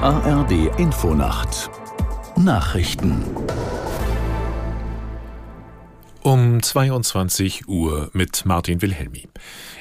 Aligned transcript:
ARD 0.00 0.78
Infonacht 0.78 1.70
Nachrichten 2.36 3.24
um 6.22 6.62
22 6.62 7.66
Uhr 7.66 8.08
mit 8.12 8.44
Martin 8.44 8.80
Wilhelmi. 8.80 9.28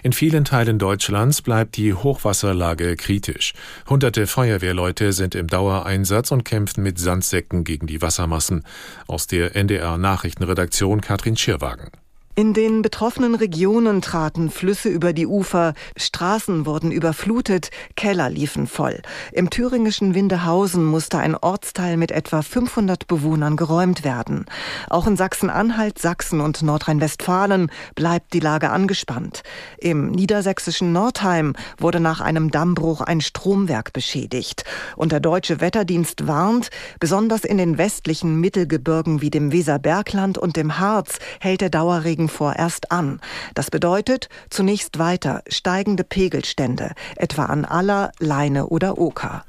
In 0.02 0.14
vielen 0.14 0.44
Teilen 0.44 0.80
Deutschlands 0.80 1.44
bleibt 1.44 1.78
die 1.78 1.94
Hochwasserlage 1.94 2.96
kritisch. 2.96 3.54
Hunderte 3.88 4.26
Feuerwehrleute 4.26 5.14
sind 5.14 5.36
im 5.36 5.46
Dauereinsatz 5.46 6.32
und 6.32 6.46
kämpfen 6.46 6.82
mit 6.82 6.98
Sandsäcken 6.98 7.64
gegen 7.64 7.86
die 7.86 8.02
Wassermassen. 8.02 8.64
Aus 9.06 9.28
der 9.28 9.56
NDR 9.56 10.00
Nachrichtenredaktion 10.00 11.02
Katrin 11.02 11.38
Schirwagen. 11.38 11.92
In 12.40 12.54
den 12.54 12.84
betroffenen 12.84 13.34
Regionen 13.34 14.04
traten 14.04 14.52
Flüsse 14.52 14.90
über 14.90 15.12
die 15.12 15.26
Ufer, 15.26 15.74
Straßen 15.98 16.68
wurden 16.68 16.92
überflutet, 16.92 17.72
Keller 17.96 18.30
liefen 18.30 18.68
voll. 18.68 19.02
Im 19.32 19.50
thüringischen 19.50 20.14
Windehausen 20.14 20.86
musste 20.86 21.18
ein 21.18 21.36
Ortsteil 21.36 21.98
mit 21.98 22.12
etwa 22.12 22.44
500 22.44 23.08
Bewohnern 23.08 23.56
geräumt 23.56 24.04
werden. 24.04 24.46
Auch 24.88 25.08
in 25.08 25.18
Sachsen-Anhalt, 25.18 25.98
Sachsen 25.98 26.40
und 26.40 26.62
Nordrhein-Westfalen 26.62 27.72
bleibt 27.96 28.34
die 28.34 28.40
Lage 28.40 28.70
angespannt. 28.70 29.42
Im 29.80 30.12
niedersächsischen 30.12 30.92
Nordheim 30.92 31.56
wurde 31.80 32.00
nach 32.00 32.22
einem 32.22 32.52
Dammbruch 32.52 33.02
ein 33.02 33.22
Stromwerk 33.22 33.94
beschädigt. 33.94 34.64
Und 34.96 35.12
der 35.12 35.22
deutsche 35.22 35.60
Wetterdienst 35.60 36.28
warnt, 36.28 36.70
besonders 37.00 37.46
in 37.46 37.58
den 37.58 37.80
westlichen 37.80 38.40
Mittelgebirgen 38.40 39.22
wie 39.22 39.32
dem 39.32 39.52
Weserbergland 39.52 40.38
und 40.38 40.56
dem 40.56 40.78
Harz 40.78 41.18
hält 41.40 41.62
der 41.62 41.72
Dauerregen 41.72 42.27
vorerst 42.30 42.92
an. 42.92 43.20
Das 43.54 43.72
bedeutet 43.72 44.30
zunächst 44.50 45.00
weiter 45.00 45.44
steigende 45.48 46.04
Pegelstände, 46.04 46.94
etwa 47.16 47.46
an 47.46 47.66
Aller, 47.66 48.12
Leine 48.20 48.68
oder 48.68 48.98
Oker. 48.98 49.44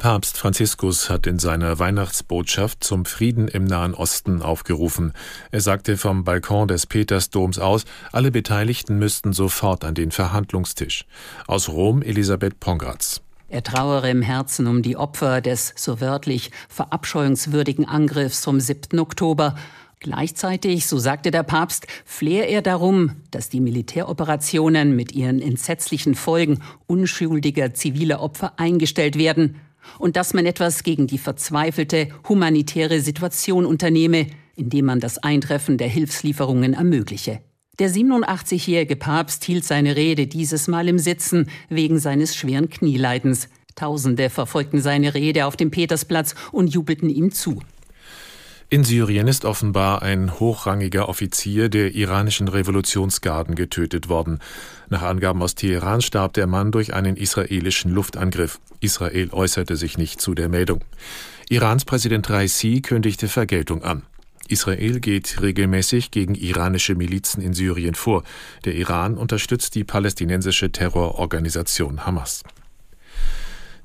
Papst 0.00 0.38
Franziskus 0.38 1.10
hat 1.10 1.26
in 1.26 1.38
seiner 1.38 1.78
Weihnachtsbotschaft 1.78 2.82
zum 2.82 3.04
Frieden 3.04 3.48
im 3.48 3.64
Nahen 3.64 3.92
Osten 3.92 4.40
aufgerufen. 4.40 5.12
Er 5.50 5.60
sagte 5.60 5.98
vom 5.98 6.24
Balkon 6.24 6.68
des 6.68 6.86
Petersdoms 6.86 7.58
aus, 7.58 7.84
alle 8.10 8.30
Beteiligten 8.30 8.98
müssten 8.98 9.34
sofort 9.34 9.84
an 9.84 9.94
den 9.94 10.10
Verhandlungstisch. 10.10 11.04
Aus 11.46 11.68
Rom 11.68 12.00
Elisabeth 12.00 12.58
Pongratz. 12.60 13.20
Er 13.50 13.62
trauere 13.62 14.08
im 14.08 14.22
Herzen 14.22 14.68
um 14.68 14.80
die 14.80 14.96
Opfer 14.96 15.42
des 15.42 15.74
so 15.76 16.00
wörtlich 16.00 16.50
verabscheuungswürdigen 16.70 17.86
Angriffs 17.86 18.44
vom 18.44 18.58
7. 18.58 18.98
Oktober 19.00 19.54
Gleichzeitig, 20.02 20.86
so 20.86 20.98
sagte 20.98 21.30
der 21.30 21.42
Papst, 21.42 21.86
flehe 22.06 22.44
er 22.44 22.62
darum, 22.62 23.16
dass 23.30 23.50
die 23.50 23.60
Militäroperationen 23.60 24.96
mit 24.96 25.12
ihren 25.12 25.42
entsetzlichen 25.42 26.14
Folgen 26.14 26.60
unschuldiger 26.86 27.74
ziviler 27.74 28.22
Opfer 28.22 28.58
eingestellt 28.58 29.18
werden 29.18 29.56
und 29.98 30.16
dass 30.16 30.32
man 30.32 30.46
etwas 30.46 30.84
gegen 30.84 31.06
die 31.06 31.18
verzweifelte 31.18 32.08
humanitäre 32.26 33.00
Situation 33.00 33.66
unternehme, 33.66 34.26
indem 34.56 34.86
man 34.86 35.00
das 35.00 35.18
Eintreffen 35.18 35.76
der 35.76 35.88
Hilfslieferungen 35.88 36.72
ermögliche. 36.72 37.42
Der 37.78 37.90
87-jährige 37.90 38.96
Papst 38.96 39.44
hielt 39.44 39.64
seine 39.64 39.96
Rede 39.96 40.26
dieses 40.26 40.66
Mal 40.66 40.88
im 40.88 40.98
Sitzen 40.98 41.50
wegen 41.68 41.98
seines 41.98 42.34
schweren 42.34 42.70
Knieleidens. 42.70 43.50
Tausende 43.74 44.30
verfolgten 44.30 44.80
seine 44.80 45.12
Rede 45.12 45.44
auf 45.44 45.56
dem 45.56 45.70
Petersplatz 45.70 46.34
und 46.52 46.68
jubelten 46.68 47.10
ihm 47.10 47.32
zu. 47.32 47.60
In 48.72 48.84
Syrien 48.84 49.26
ist 49.26 49.44
offenbar 49.44 50.00
ein 50.02 50.38
hochrangiger 50.38 51.08
Offizier 51.08 51.68
der 51.68 51.92
iranischen 51.92 52.46
Revolutionsgarden 52.46 53.56
getötet 53.56 54.08
worden. 54.08 54.38
Nach 54.88 55.02
Angaben 55.02 55.42
aus 55.42 55.56
Teheran 55.56 56.00
starb 56.02 56.34
der 56.34 56.46
Mann 56.46 56.70
durch 56.70 56.94
einen 56.94 57.16
israelischen 57.16 57.90
Luftangriff. 57.90 58.60
Israel 58.78 59.30
äußerte 59.32 59.74
sich 59.74 59.98
nicht 59.98 60.20
zu 60.20 60.34
der 60.34 60.48
Meldung. 60.48 60.84
Irans 61.48 61.84
Präsident 61.84 62.30
Raisi 62.30 62.80
kündigte 62.80 63.26
Vergeltung 63.26 63.82
an. 63.82 64.04
Israel 64.46 65.00
geht 65.00 65.42
regelmäßig 65.42 66.12
gegen 66.12 66.36
iranische 66.36 66.94
Milizen 66.94 67.42
in 67.42 67.54
Syrien 67.54 67.96
vor. 67.96 68.22
Der 68.64 68.76
Iran 68.76 69.18
unterstützt 69.18 69.74
die 69.74 69.82
palästinensische 69.82 70.70
Terrororganisation 70.70 72.06
Hamas. 72.06 72.44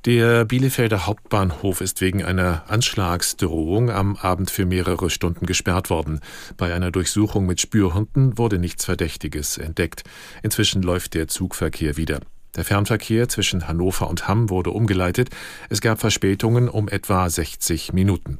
Der 0.06 0.44
Bielefelder 0.44 1.04
Hauptbahnhof 1.06 1.80
ist 1.80 2.00
wegen 2.00 2.22
einer 2.22 2.62
Anschlagsdrohung 2.68 3.90
am 3.90 4.14
Abend 4.14 4.52
für 4.52 4.64
mehrere 4.64 5.10
Stunden 5.10 5.46
gesperrt 5.46 5.90
worden. 5.90 6.20
Bei 6.56 6.72
einer 6.72 6.92
Durchsuchung 6.92 7.44
mit 7.44 7.60
Spürhunden 7.60 8.38
wurde 8.38 8.60
nichts 8.60 8.84
Verdächtiges 8.84 9.58
entdeckt. 9.58 10.04
Inzwischen 10.44 10.80
läuft 10.82 11.14
der 11.14 11.26
Zugverkehr 11.26 11.96
wieder. 11.96 12.20
Der 12.54 12.64
Fernverkehr 12.64 13.28
zwischen 13.28 13.66
Hannover 13.66 14.08
und 14.08 14.28
Hamm 14.28 14.48
wurde 14.48 14.70
umgeleitet. 14.70 15.30
Es 15.70 15.80
gab 15.80 15.98
Verspätungen 15.98 16.68
um 16.68 16.88
etwa 16.88 17.28
60 17.28 17.92
Minuten. 17.92 18.38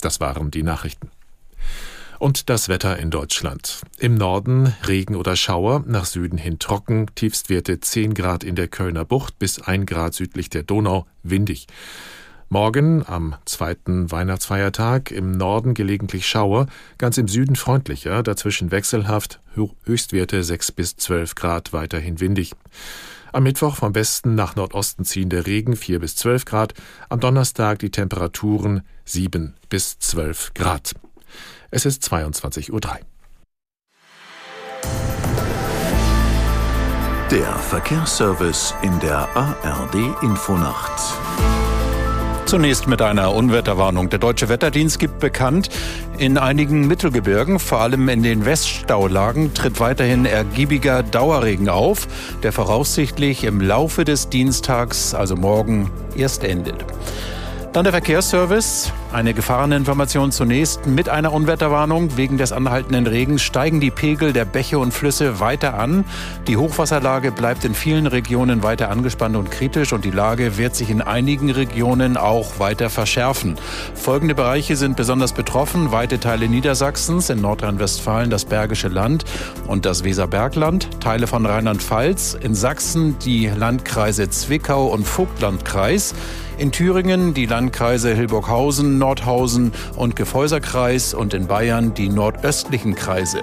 Das 0.00 0.18
waren 0.20 0.50
die 0.50 0.62
Nachrichten. 0.62 1.10
Und 2.18 2.48
das 2.48 2.68
Wetter 2.68 2.98
in 2.98 3.10
Deutschland. 3.10 3.82
Im 3.98 4.14
Norden 4.14 4.74
Regen 4.86 5.16
oder 5.16 5.36
Schauer, 5.36 5.84
nach 5.86 6.06
Süden 6.06 6.38
hin 6.38 6.58
trocken, 6.58 7.06
Tiefstwerte 7.14 7.80
10 7.80 8.14
Grad 8.14 8.42
in 8.42 8.54
der 8.54 8.68
Kölner 8.68 9.04
Bucht 9.04 9.38
bis 9.38 9.60
1 9.60 9.86
Grad 9.86 10.14
südlich 10.14 10.48
der 10.48 10.62
Donau, 10.62 11.06
windig. 11.22 11.66
Morgen 12.48 13.04
am 13.06 13.34
zweiten 13.44 14.10
Weihnachtsfeiertag 14.10 15.10
im 15.10 15.32
Norden 15.32 15.74
gelegentlich 15.74 16.26
Schauer, 16.26 16.68
ganz 16.96 17.18
im 17.18 17.28
Süden 17.28 17.56
freundlicher, 17.56 18.22
dazwischen 18.22 18.70
wechselhaft, 18.70 19.40
Höchstwerte 19.84 20.42
6 20.42 20.72
bis 20.72 20.96
12 20.96 21.34
Grad, 21.34 21.72
weiterhin 21.72 22.20
windig. 22.20 22.52
Am 23.32 23.42
Mittwoch 23.42 23.76
vom 23.76 23.94
Westen 23.94 24.34
nach 24.36 24.56
Nordosten 24.56 25.04
ziehender 25.04 25.46
Regen 25.46 25.76
4 25.76 25.98
bis 25.98 26.16
12 26.16 26.44
Grad, 26.46 26.74
am 27.10 27.20
Donnerstag 27.20 27.80
die 27.80 27.90
Temperaturen 27.90 28.82
7 29.04 29.54
bis 29.68 29.98
12 29.98 30.54
Grad. 30.54 30.94
Es 31.70 31.84
ist 31.84 32.04
22.03 32.04 32.70
Uhr. 32.70 32.80
Der 37.30 37.54
Verkehrsservice 37.54 38.74
in 38.82 39.00
der 39.00 39.28
ARD 39.36 40.22
Infonacht. 40.22 41.00
Zunächst 42.46 42.86
mit 42.86 43.02
einer 43.02 43.34
Unwetterwarnung. 43.34 44.08
Der 44.10 44.20
Deutsche 44.20 44.48
Wetterdienst 44.48 45.00
gibt 45.00 45.18
bekannt, 45.18 45.68
in 46.18 46.38
einigen 46.38 46.86
Mittelgebirgen, 46.86 47.58
vor 47.58 47.80
allem 47.80 48.08
in 48.08 48.22
den 48.22 48.44
Weststaulagen, 48.44 49.52
tritt 49.52 49.80
weiterhin 49.80 50.24
ergiebiger 50.24 51.02
Dauerregen 51.02 51.68
auf, 51.68 52.06
der 52.44 52.52
voraussichtlich 52.52 53.42
im 53.42 53.60
Laufe 53.60 54.04
des 54.04 54.28
Dienstags, 54.28 55.12
also 55.12 55.34
morgen, 55.34 55.90
erst 56.16 56.44
endet. 56.44 56.84
Dann 57.76 57.84
der 57.84 57.92
Verkehrsservice. 57.92 58.90
Eine 59.12 59.34
Gefahreninformation 59.34 60.32
zunächst. 60.32 60.86
Mit 60.86 61.10
einer 61.10 61.34
Unwetterwarnung 61.34 62.16
wegen 62.16 62.38
des 62.38 62.50
anhaltenden 62.50 63.06
Regens 63.06 63.42
steigen 63.42 63.80
die 63.80 63.90
Pegel 63.90 64.32
der 64.32 64.46
Bäche 64.46 64.78
und 64.78 64.94
Flüsse 64.94 65.40
weiter 65.40 65.78
an. 65.78 66.06
Die 66.46 66.56
Hochwasserlage 66.56 67.32
bleibt 67.32 67.66
in 67.66 67.74
vielen 67.74 68.06
Regionen 68.06 68.62
weiter 68.62 68.88
angespannt 68.88 69.36
und 69.36 69.50
kritisch 69.50 69.92
und 69.92 70.06
die 70.06 70.10
Lage 70.10 70.56
wird 70.56 70.74
sich 70.74 70.88
in 70.88 71.02
einigen 71.02 71.50
Regionen 71.50 72.16
auch 72.16 72.58
weiter 72.58 72.88
verschärfen. 72.88 73.56
Folgende 73.94 74.34
Bereiche 74.34 74.74
sind 74.76 74.96
besonders 74.96 75.34
betroffen. 75.34 75.92
Weite 75.92 76.18
Teile 76.18 76.48
Niedersachsens, 76.48 77.28
in 77.28 77.42
Nordrhein-Westfalen 77.42 78.30
das 78.30 78.46
Bergische 78.46 78.88
Land 78.88 79.26
und 79.66 79.84
das 79.84 80.02
Weserbergland, 80.02 81.02
Teile 81.02 81.26
von 81.26 81.44
Rheinland-Pfalz, 81.44 82.38
in 82.40 82.54
Sachsen 82.54 83.18
die 83.18 83.48
Landkreise 83.48 84.30
Zwickau 84.30 84.86
und 84.86 85.06
Vogtlandkreis. 85.06 86.14
In 86.58 86.72
Thüringen 86.72 87.34
die 87.34 87.44
Landkreise 87.44 88.14
Hilburghausen, 88.14 88.96
Nordhausen 88.96 89.72
und 89.94 90.16
Gefäuserkreis 90.16 91.12
und 91.12 91.34
in 91.34 91.48
Bayern 91.48 91.92
die 91.92 92.08
nordöstlichen 92.08 92.94
Kreise. 92.94 93.42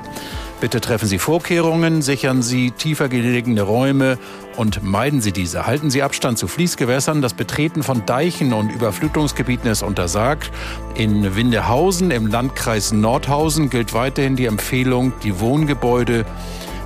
Bitte 0.59 0.81
treffen 0.81 1.07
Sie 1.07 1.19
Vorkehrungen, 1.19 2.01
sichern 2.01 2.41
Sie 2.41 2.71
tiefer 2.71 3.09
gelegene 3.09 3.61
Räume 3.61 4.17
und 4.57 4.81
meiden 4.81 5.21
Sie 5.21 5.31
diese. 5.31 5.67
Halten 5.67 5.91
Sie 5.91 6.01
Abstand 6.01 6.39
zu 6.39 6.47
Fließgewässern. 6.47 7.21
Das 7.21 7.35
Betreten 7.35 7.83
von 7.83 8.03
Deichen 8.07 8.51
und 8.51 8.71
Überflutungsgebieten 8.71 9.69
ist 9.69 9.83
untersagt. 9.83 10.51
In 10.95 11.35
Windehausen 11.35 12.09
im 12.09 12.25
Landkreis 12.25 12.93
Nordhausen 12.93 13.69
gilt 13.69 13.93
weiterhin 13.93 14.35
die 14.35 14.47
Empfehlung, 14.47 15.13
die 15.21 15.39
Wohngebäude 15.39 16.25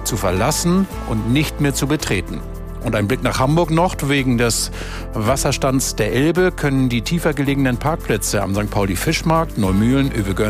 zu 0.03 0.17
verlassen 0.17 0.87
und 1.07 1.31
nicht 1.31 1.61
mehr 1.61 1.73
zu 1.73 1.87
betreten. 1.87 2.41
Und 2.87 2.95
ein 2.95 3.09
Blick 3.09 3.21
nach 3.21 3.37
Hamburg 3.39 3.69
noch. 3.69 3.95
Wegen 4.03 4.37
des 4.37 4.71
Wasserstands 5.13 5.97
der 5.97 6.13
Elbe 6.13 6.53
können 6.53 6.87
die 6.87 7.01
tiefer 7.01 7.33
gelegenen 7.33 7.75
Parkplätze 7.75 8.41
am 8.41 8.55
St. 8.55 8.71
Pauli 8.71 8.95
Fischmarkt, 8.95 9.57
Neumühlen, 9.57 10.09
Övegön 10.13 10.49